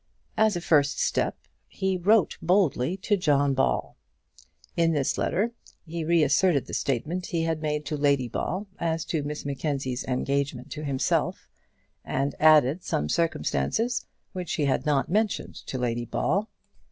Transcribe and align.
As 0.35 0.55
a 0.55 0.61
first 0.61 0.99
step, 0.99 1.37
he 1.67 1.95
wrote 1.95 2.35
boldly 2.41 2.97
to 3.03 3.15
John 3.15 3.53
Ball. 3.53 3.95
In 4.75 4.93
this 4.93 5.15
letter 5.15 5.51
he 5.85 6.03
reasserted 6.03 6.65
the 6.65 6.73
statement 6.73 7.27
he 7.27 7.43
had 7.43 7.61
made 7.61 7.85
to 7.85 7.95
Lady 7.97 8.27
Ball 8.27 8.65
as 8.79 9.05
to 9.05 9.21
Miss 9.21 9.45
Mackenzie's 9.45 10.03
engagement 10.05 10.71
to 10.71 10.83
himself, 10.83 11.51
and 12.03 12.33
added 12.39 12.83
some 12.83 13.09
circumstances 13.09 14.07
which 14.33 14.53
he 14.53 14.65
had 14.65 14.87
not 14.87 15.07
mentioned 15.07 15.57
to 15.67 15.77
Lady 15.77 16.05
Ball. 16.05 16.49